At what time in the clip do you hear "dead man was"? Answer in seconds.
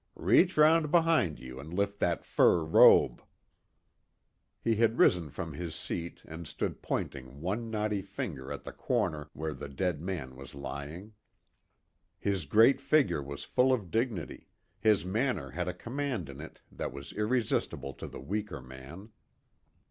9.69-10.55